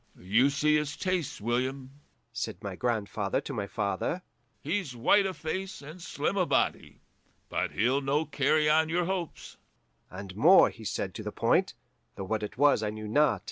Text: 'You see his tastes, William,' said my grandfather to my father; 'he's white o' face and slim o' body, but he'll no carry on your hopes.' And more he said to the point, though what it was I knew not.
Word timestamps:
'You 0.17 0.49
see 0.49 0.77
his 0.77 0.97
tastes, 0.97 1.39
William,' 1.39 1.99
said 2.33 2.57
my 2.63 2.75
grandfather 2.75 3.39
to 3.41 3.53
my 3.53 3.67
father; 3.67 4.23
'he's 4.59 4.95
white 4.95 5.27
o' 5.27 5.33
face 5.33 5.79
and 5.83 6.01
slim 6.01 6.37
o' 6.37 6.45
body, 6.47 7.01
but 7.49 7.73
he'll 7.73 8.01
no 8.01 8.25
carry 8.25 8.67
on 8.67 8.89
your 8.89 9.05
hopes.' 9.05 9.57
And 10.09 10.35
more 10.35 10.71
he 10.71 10.85
said 10.85 11.13
to 11.13 11.21
the 11.21 11.31
point, 11.31 11.75
though 12.15 12.23
what 12.23 12.41
it 12.41 12.57
was 12.57 12.81
I 12.81 12.89
knew 12.89 13.07
not. 13.07 13.39